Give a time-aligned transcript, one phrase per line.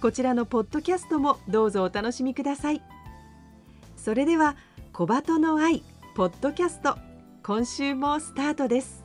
[0.00, 2.82] こちらのポッドキャストもどうぞお楽しみください。
[3.96, 4.56] それでは
[4.92, 5.82] 小鳩の愛
[6.14, 6.98] ポッドキャスト
[7.42, 9.02] 今週もスタートです。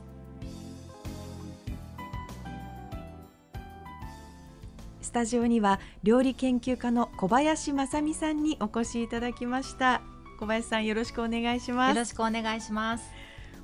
[5.00, 10.02] スタジオには料理研究家の小林正美さんにお越しいただきました。
[10.38, 11.96] 小林さんよろしくお願いします。
[11.96, 13.04] よろしくお願いします。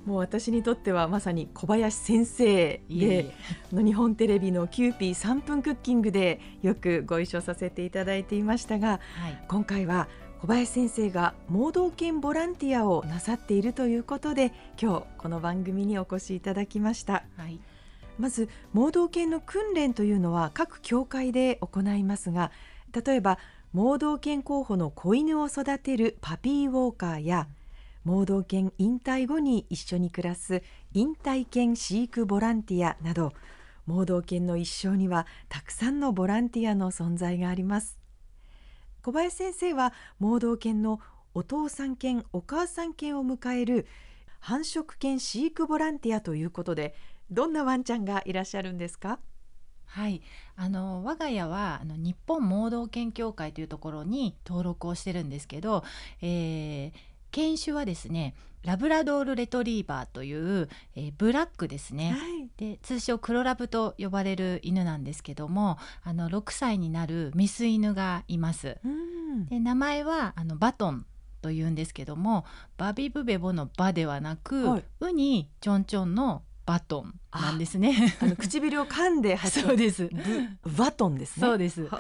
[0.07, 3.35] もう私にとってはまさに小林先生で
[3.73, 10.09] の日本テレビの「キューピー3分クッキング」でよくご一緒させていただいていましたが、はい、今回は
[10.41, 17.25] 小林先生が盲導犬ボランティアをなさっているということで今日この番組にお越しいただきました。
[17.37, 17.59] はい。
[18.17, 22.51] まず盲導犬の訓練というのは各協会で行いますが
[23.05, 23.39] 例えば
[23.75, 27.47] 盲導犬候補の子犬を育てるパピーウォーカーや
[28.07, 30.63] 盲導犬引退後に一緒に暮らす
[30.93, 33.33] 引退犬飼育ボランティアなど
[33.85, 37.99] 盲導犬の一生にはたくさんのボランティアの存在があります。
[39.03, 41.01] 小林先生は盲導犬の
[41.35, 43.89] お父さん犬お母さん犬を迎える
[44.39, 46.95] 繁殖犬飼育ボランティアということで
[47.33, 49.19] どんなワンちゃんがいらっしゃるんですか？
[49.87, 50.23] はい、
[50.55, 55.85] あの我が家はあの日本盲導犬協会というところに登録をしてるんですけど、
[56.21, 56.93] えー、
[57.37, 68.79] 犬種はですねラブラドールレトリーバーという、えー、ブラックですね、はい、で通称黒ラブと呼ばれる犬なんですけどもあの6歳になるメス犬がいます。
[69.51, 71.05] で名前はあのバトン
[71.43, 72.47] というんですけども
[72.79, 78.17] バビブベボの「バ」ではなく、はい、ウにちょんちょんのバトンなんですね。
[78.21, 80.11] あの唇を噛んで そうです。
[80.77, 81.47] バトンですね。
[81.47, 81.85] そうです。
[81.85, 81.91] で、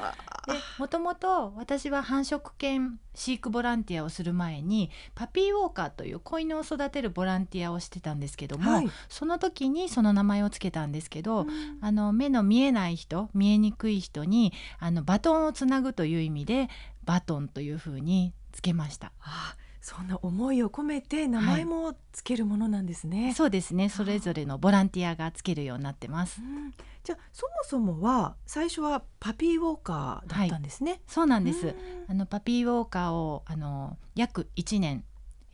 [0.79, 16.69] もともと私は繁殖犬飼育ボランティアをする前にパピーウォーカーという子犬を育てるボランティアをしてたんですけども、はい、その時にその名前をつけたんですけど、うん、あの目の見えない人、見えにくい人にあのバトンをつなぐという意味で
[17.05, 19.13] バトンというふうにつけました。
[19.21, 19.55] あ
[19.87, 23.89] そんな思いを込めて名前もつけるものなんですね、はい、そうですね。
[23.89, 26.75] それぞれのボランティアがつけるようになってます、うん、
[27.05, 31.73] じゃあそもそもは最初はパピーウォーカーだったんですね、はい、そうなんです、
[32.09, 35.05] あのパピーウォーカーをあの約1年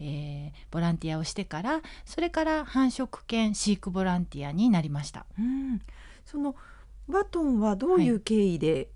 [0.00, 5.26] えー、ボランティアをしてからそれから繁殖犬飼育ボランティアになりました。
[5.38, 5.80] うん、
[6.24, 6.56] その
[7.06, 8.88] バトンはどういう経緯で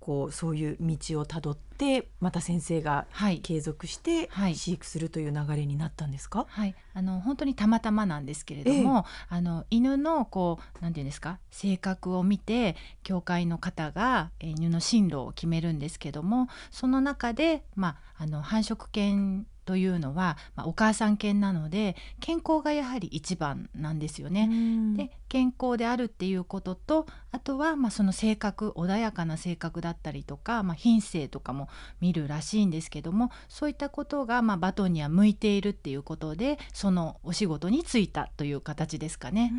[0.00, 1.71] こうそういう道をたどって
[2.20, 3.06] また先生が
[3.42, 24.48] 継続して飼育するという流れになったんですか、はい、はい、あの本当にたまたまなんですけれども、えあの犬のこうなんていうんですか性格を見て教会の方が犬の進路を決めるんですけどもその中で、まあ、あの繁殖犬というのは、まあ、お母さん犬なので健康がやはり一番なんですよね。
[24.96, 31.68] で健康であるっていうこととあとはまあその性格穏やかな性格だったりとか、まあ、品性とかも
[32.00, 39.52] 見るらしいんですけどもそういったことがまあバトンには向いているっていうことでそのお仕事に就いたという形ですかね。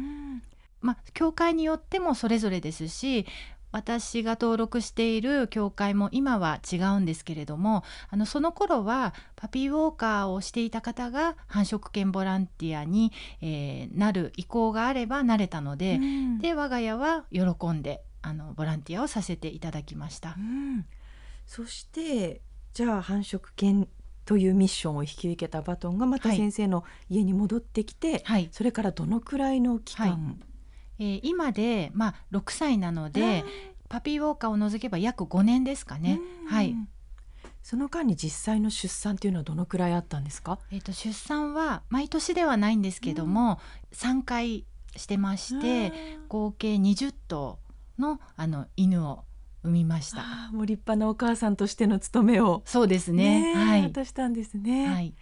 [0.82, 3.26] まあ、教会によってもそれぞれですし
[3.74, 13.12] 私が登録している教会も今は違うんですけれどもあのその頃はパピーウォーカーをしていた方が繁殖犬ボランティアに、
[13.42, 17.42] えー、なる意向があればなれたのでうん、で我が家は喜
[17.72, 20.36] んであのボランティアをさせていただきました。
[20.38, 20.86] うん、
[21.46, 22.42] そして
[22.74, 23.88] じゃあ繁殖犬
[24.26, 30.53] というミッションを引き受けたバトンがまた先生の家に戻ってきて、はい、それからどのくらいの期間、はい
[31.00, 33.44] えー、今で、まあ、6歳なので
[33.90, 36.20] パピーウォーカーを除けば約5年ですかね。
[36.48, 36.76] はい。
[37.62, 40.60] その間に実際の出産っていうのはどのくらいあったんですか？
[40.72, 43.60] えっ、ー、と出産は毎年ではないんですけども、
[43.92, 45.94] うん、3回してまして、
[46.28, 47.60] 合計20頭
[47.98, 49.24] のあの犬を
[49.64, 50.52] 産みました。
[50.52, 52.64] もう立派なお母さんとしての務めを。
[52.66, 53.42] そうですね。
[53.42, 53.84] ねえはい。
[53.84, 55.14] 果たしたんですね、はい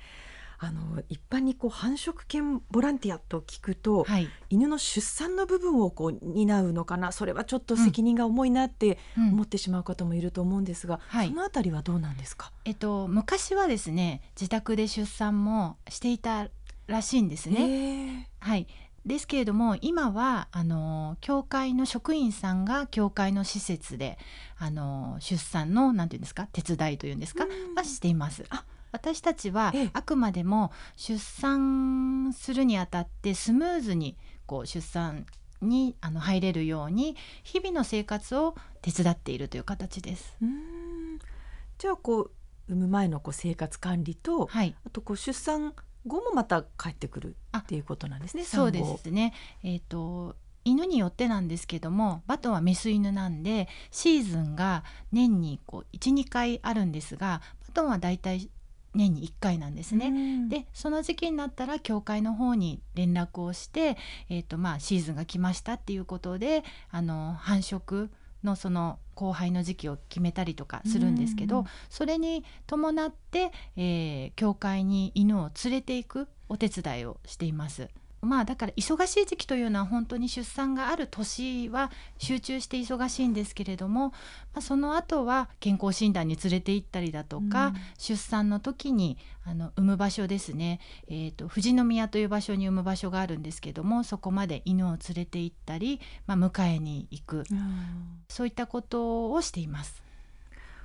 [0.63, 9.29] あの一般にこう繁殖犬ボランティアと聞くと、はい、犬の出産の部分をこう担うのかなそれはちょっと責任が重いなってうん。
[9.29, 11.29] 思ってしまう方もいると思うんですが、はい。
[11.29, 12.51] そのあたりはどうなんですか？
[12.65, 16.49] えっと昔はですね自宅で出産もしていた
[16.85, 17.67] らしいんですね。
[17.67, 18.67] ねはい。
[19.03, 24.19] ですけれども今はあの教会の職員さんが教会の施設で
[24.59, 27.73] あの出産のなんていうんですか手伝いというんですか、うん。
[27.73, 28.45] はしています。
[28.49, 28.63] あ。
[28.91, 35.25] 私たちはええあくまでも出産するにあたってスムーズにこう出産
[35.61, 40.35] にあの入れるように日々の生活を手伝っているという形です。
[40.41, 41.19] うーん
[41.77, 42.31] じゃあこう
[42.67, 45.73] 産む前のこう生活管理と、はい、あとこう出産
[46.05, 48.43] 後もまた帰ってくるっていうことなんですね。
[48.43, 49.33] そうですね。
[49.63, 58.49] えっ、と犬によってなんですけどもバトンはメス犬なんでシーズンが年にこう12回あるんですがバトンはだいたい
[58.93, 60.07] 年に1回なんですね。
[60.07, 63.97] うんでその時期になったら教会の方に連絡をして、
[64.29, 68.09] えーとまあ、シーズンが来ましたっていうことであの繁殖
[68.43, 77.89] のその交配の時期を決めたりとかするんですけど、うんそれに伴って、えー教会に犬を連れていくお手伝いをしています。
[78.21, 84.15] まあだから忙しい時期というのは本当に出産がある年は集中して忙しいんですけれども、ま
[84.59, 87.73] あ、その後は健康診断に連れて行ったりだとか、うん。
[87.97, 97.43] 出産の時にあの産む場所ですね、えー、と富士宮という場所に産む場所があるんですけどもそこまで犬を連れて行ったり、まあ、迎えに行く。
[97.51, 98.23] うん。
[98.29, 100.03] そういったことをしています。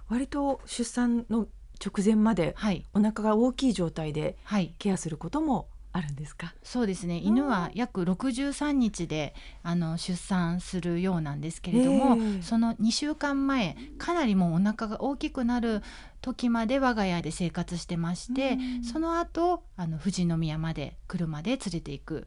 [0.08, 1.48] 割と出産の
[1.84, 4.74] 直前まではい、お腹が大きい状態ではい。
[4.78, 6.54] ケアすることもあるんですか？
[6.62, 15.82] そうですね犬は約63日であの出産するようなんですけれども、ええその2週間前かなりもうお腹が大きくなる
[16.20, 22.26] 時まで我が家で生活してまして、うんその後あの富士宮まで車で連れていく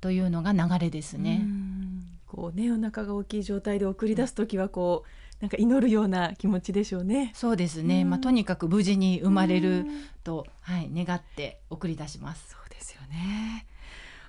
[0.00, 1.40] というのが流れですね。
[1.42, 7.32] うんこうねお腹が大きい状態で送り出す時はこうなんか祈るような気持ちでしょうね。
[7.34, 9.90] そうですね、うんまあ、とにかく無事に生まれうるん
[10.24, 12.56] と、はい、願って送り出します。
[12.82, 13.66] ですよね。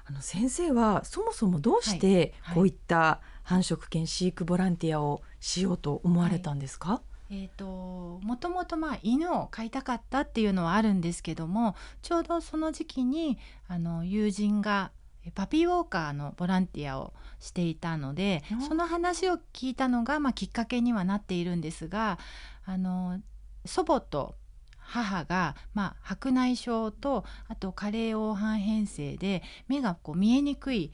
[0.06, 7.02] あの先生はそもそもどうしてはいこういった繁殖犬飼育ボランティアをしようと思われたんですか？
[7.30, 14.92] えー、ともともとまあ犬を飼いたかったっていうのはあるんですけどもちょうどその時期にあの友人が
[15.26, 22.20] えパピーウォーカーのボランティアをしていたのでうんその話を聞いたのが、まあ、きっかけにはなっているんですが
[22.66, 23.20] あの
[23.66, 24.36] 祖母と
[24.94, 30.92] 母が、まあ、白内障とあと加齢黄斑変性で目がこう見えにくい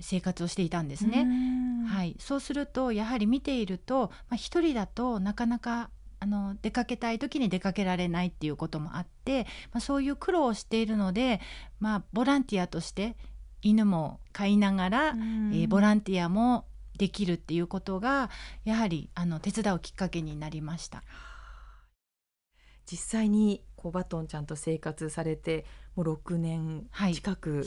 [0.00, 1.26] 生活をしていたんですね。
[1.88, 1.96] は。
[1.96, 5.90] はいい、そうするとやはり見ていると、まあ、一人だとなかなか
[6.20, 11.40] あの出かけたい時に出かけられないっていうこともあって、まあ、そういう苦労をしているので、
[11.80, 13.16] まあ、ボランティアとして
[13.60, 16.64] 犬も飼いながら、えーボランティアも
[16.96, 18.30] できるっていうことが
[18.64, 21.02] やはりあの手伝うきっかけになりました。
[22.86, 25.64] 実際にこうバトンちゃんと生活されて
[25.94, 27.66] もう6年はい近く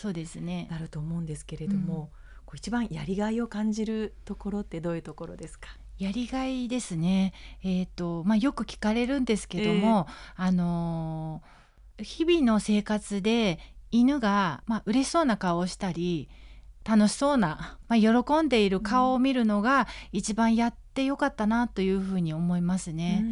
[0.69, 2.11] なると思うんですけれども、
[2.45, 5.69] こう一番やりがいを感じるところってどういうところですか？
[5.97, 7.33] やりがいですね。
[7.63, 11.55] えーとまあ、よく聞かれるんですけども、あのー
[11.97, 13.57] 日々の生活で
[13.89, 16.27] 犬が、まあ嬉しそうな顔をしたり
[16.83, 23.23] 楽しそうな、まあ、喜んでいる顔を見るのが一番やってよかったなというふうに思いますね。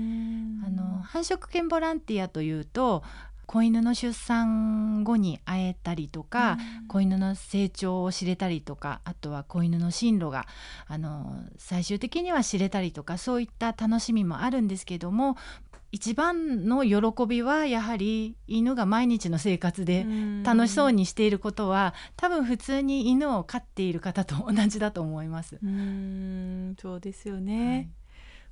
[0.65, 3.03] あの繁殖犬ボランティアというと
[3.45, 10.45] 子犬の出産後に会えたりとか、子犬の成長を知れたりとかあとは子犬の進路が
[10.87, 15.37] あの最終的には知れたりとかそういった楽しみもあるんですけども
[15.93, 20.07] 一番の喜びはやはり犬が毎日の生活で
[20.43, 21.03] 楽しそうに。
[21.03, 25.59] にしていることは多分普通に犬を飼っている方と同じだと思います。
[25.61, 27.89] うーんそうですよはねい。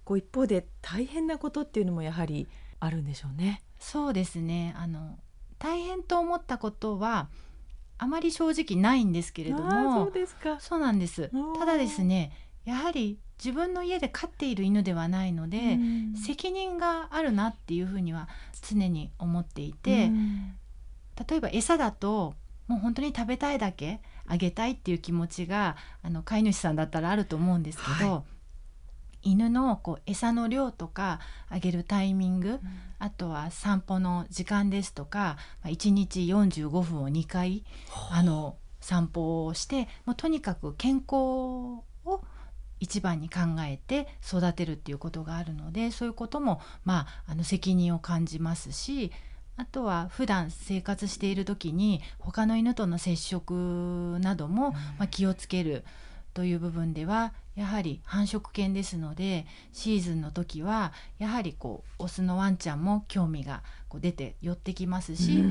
[0.04, 2.48] こう一方で大変なことっていうのもやはり
[2.80, 3.64] あるんでしょうね。
[3.80, 5.18] そうですねあの
[5.58, 7.30] 大変と思ったことは
[7.98, 10.60] あまり正直ないんですけれどもそうですか。
[10.60, 12.32] そうなんですただですね
[12.66, 16.16] やはり自分の家で飼っている犬ではないので、うん。
[16.16, 18.30] 責任があるなっていうふうには
[18.62, 20.56] 常に思っていて、うん。
[21.28, 22.36] 例えば餌だと
[22.68, 28.24] もう本当に食べたいだけあげたいっていう気持ちがあの飼い主さんだったらあると思うんですけど、は
[29.24, 31.20] 犬のこう餌の量とか
[31.50, 32.60] あげるタイミング
[32.98, 37.64] あとは散歩の時間ですとか、まあ、1日45分を2回
[38.10, 38.24] あ。
[38.24, 41.84] の散歩をしてもうとにかく健康を
[42.82, 49.12] 一番に考えて育てるっていうことがあるのでそういうことも、まあ、あの責任を感じますし
[49.56, 55.86] あとは普段生活している時に他の犬との接触なども、まあ、気をつける
[56.34, 65.44] という部分ではやはり繁殖犬ですのでシーズンの時はやはりこうオスのワンちゃんも興味がこう出て寄ってきますし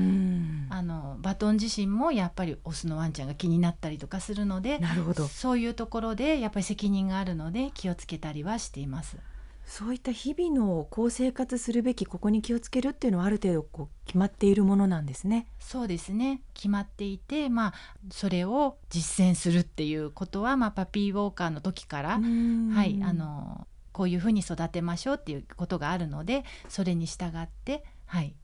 [0.69, 9.17] あのバトン自身もやっぱりオスのワンちゃんが気になったりとかするのでなるほどそういうところでやっぱり責任があるので気をつけたりはしています。
[9.65, 15.47] そういった日々のこう生活するべきここに気をつけるっていうのはある程度こう決まっているものなんですね。
[15.59, 17.73] そうですね決まっていて、まあ、
[18.11, 28.35] それを実践するっていうことは、まあ、パピーウォーカーの時から、はい、あのこういうふうに育てましょうっていうことがあるのでそれに従って、はい、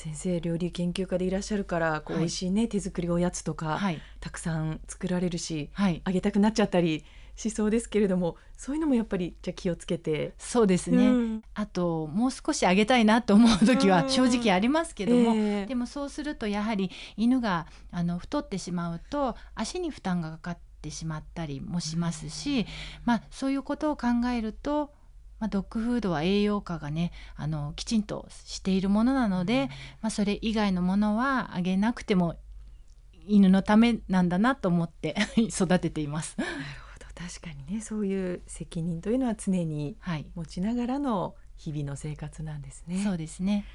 [0.00, 7.04] 先生料理研究家でいらっしゃるからこう、はい、美味しいね手作りおやつとか、はい、たくさん作られるし、はい、あげたくなっちゃったり
[7.36, 10.32] しそうですけれどもそういうのもやっぱりじゃ気をつけて。
[10.38, 22.66] そうですね、うん、あともう少しあげたいなと思う時は正直ありますけども、えー、でもそうするとやはり犬があの太ってしまうと足に負担がかかってしまったりもしますし、
[23.04, 24.92] まあ、そういうことを考えると
[25.40, 29.68] まあ、ドッグフードは栄養価がねあのきちんとしているものなので、
[30.02, 32.36] まあ、それ以外のものはあげなくても
[33.26, 36.36] 犬のためなんだなと思って 育てています。
[37.14, 39.96] 確かにねそういう責任というのは常に
[40.34, 42.94] 持ちながらの日々の生活なんですね。
[42.94, 43.66] はい、そうですね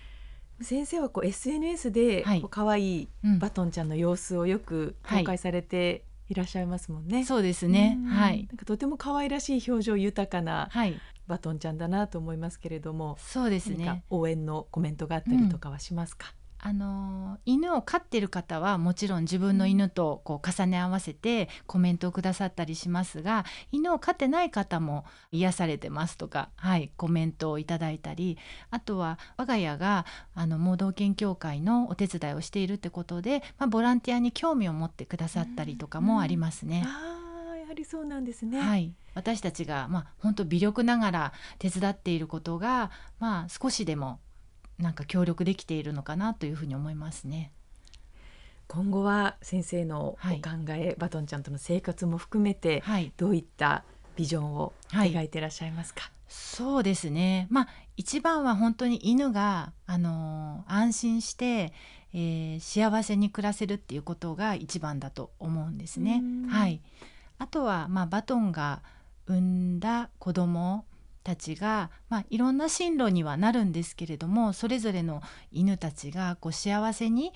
[0.62, 7.18] 先生はこう SNS でこう可愛いバトンちゃんの様子をよく公開されていらっしゃいますもんね。
[7.18, 8.00] はい、そうですね。
[8.08, 8.48] はい。
[8.48, 10.70] なんかとても可愛らしい表情豊かな
[11.28, 14.04] バトンちゃんだなと思いますけれども、そうですね。
[14.10, 16.28] 応援のコメントがあったりとかはしますか？
[16.30, 28.40] うんあの犬を飼ってる方はもちろん自分の犬とこう重ね合わせてコメントをくださったりしますが犬を飼ってない方も癒されてますとか、はい、コメントをいただいたり
[28.72, 36.84] あとは我が家があの盲導犬協会のお手伝いをしているってことで、まあ、ボランティアに興味を持ってくださったりとかもありますね。
[36.84, 44.20] うんうん、あやはりそうなんですね、はい私たちが、まあ、本当微力ながら手伝っていることが、まあ、少しでも
[44.78, 47.52] なんか協力できているのかなというふうに思いますね。
[48.68, 50.20] 今後は先生のお考
[50.70, 53.84] え、はい、バトンちゃんとの生活も含めて、はい、どういった
[54.16, 57.48] ビジョンを描いていらっしゃいますか、はい、そうですね。
[57.50, 61.74] まあ一番は本当に犬が、あのー、安心して、
[62.14, 66.22] えー、幸せに暮らせるっていうことが一番だと思うんですね。
[66.50, 66.82] はい、
[67.38, 68.82] あとは、まあ、バトンが
[69.28, 70.86] 産んだ子供
[71.24, 77.34] たちが、まあ、いろんな進路にはなるんですけれどもそれぞれの犬たちがこう幸せに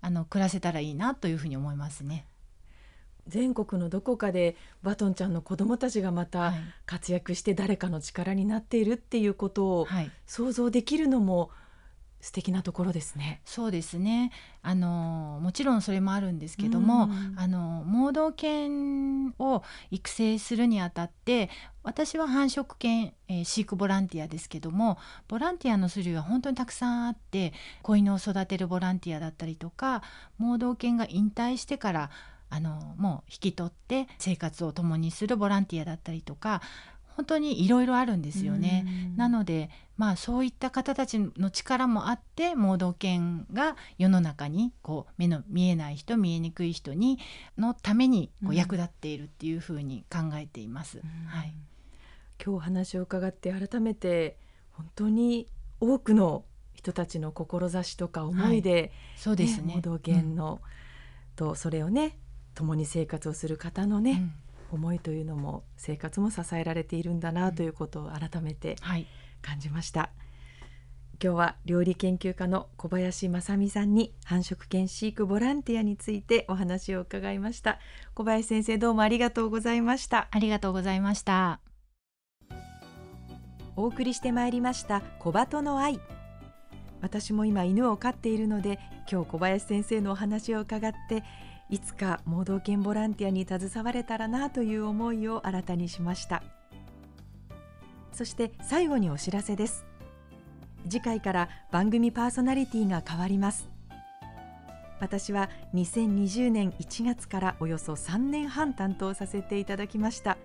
[0.00, 2.26] あの暮らせたらいいなというふうに思いますね。
[3.26, 6.54] 全国のどこかでバトンちゃんの子どもたちがまた
[6.86, 9.88] 活躍して誰かの力になっているっていうことを
[10.26, 11.65] 想像できるのも、はい
[12.20, 13.40] 素敵なところですね。
[13.44, 14.32] そうですね。
[14.62, 21.50] あのもちろんそれもあるんですけども、あの盲導犬を育成するにあたって、
[21.82, 30.02] 私は繁殖犬、えー、飼育ボランティアですけども、ボランティアの種類は本当にたくさんあって、子犬を育てるボランティアだったりとか、
[30.38, 32.10] 盲導犬が引退してから
[32.48, 36.62] あのもう引き取って生活を共にするボランティアだったりとか
[37.16, 39.12] 本当にいろいろあるんですよね。
[39.16, 47.18] なのでまあそういった方たちの力もあって盲導犬が世の中にこう目の見えない人見えにくい人に
[47.56, 51.00] のためにこう役立っているっていうふうに考えています。
[51.28, 51.54] はい、
[52.42, 54.38] 今日お話を伺って改めて
[54.72, 55.46] 本当に
[55.80, 62.18] 多くの人たちの志とか思いで、はい、そうですね、盲導犬の、うん、とそれをね
[62.54, 64.32] 共に生活をする方のね、うん。
[64.72, 68.76] 思いというのも生活も支えられているんだなということを改めて
[69.46, 70.00] 感じました。
[70.00, 70.26] はい
[71.22, 77.78] 今日は料理研究家の小林正美さんに繁殖犬飼育ボランティアについてお話を伺いました。
[78.14, 80.28] 小林先生どうもありがとうございました。
[80.30, 81.60] ありがとうございました。
[83.76, 86.00] お送りしてまいりました小鳩の愛。
[87.00, 88.78] 私も今犬を飼っているので
[89.10, 91.24] 今日小林先生のお話を伺って
[91.70, 96.42] いつか盲導犬ボランティアに携われたらなという思いを新たにしました
[98.16, 99.84] そして最後にお知らせです。
[100.88, 103.68] 次回から番組パーソナリティが変わります。
[105.00, 110.38] 私は2020年1月からおよそ3年半担当させていただきました。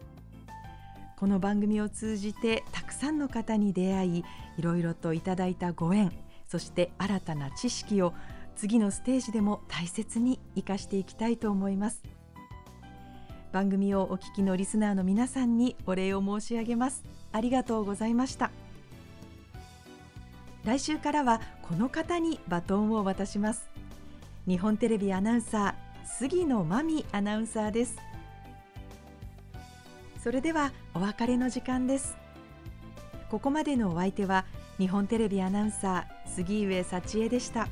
[1.17, 4.25] この番組を通じてたくさんの方に出会い
[4.57, 6.11] いろいろといただいたご縁
[6.47, 8.13] そして新たな知識を
[8.57, 12.01] 次のステージでも大切に生かしていきたいと思います。
[13.51, 17.03] 番組をお聞きのリスナーの皆さんにお礼を申し上げます。
[17.33, 18.51] ありがとうございました。
[20.63, 23.69] 来週からはこの方にバトンを渡します。
[24.47, 27.97] 日本テレビアナウンサー杉野真美アナウンサーです。
[30.23, 32.15] それではお別れの時間です。
[33.29, 34.45] ここまでのお相手は
[34.77, 37.67] 日本テレビアナウンサー杉上幸恵でした。